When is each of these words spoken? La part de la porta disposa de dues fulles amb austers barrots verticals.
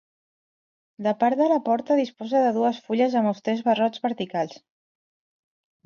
La 1.07 1.13
part 1.23 1.41
de 1.41 1.49
la 1.51 1.59
porta 1.67 1.99
disposa 2.01 2.41
de 2.47 2.55
dues 2.57 2.81
fulles 2.89 3.21
amb 3.21 3.35
austers 3.35 3.65
barrots 3.71 4.05
verticals. 4.11 4.61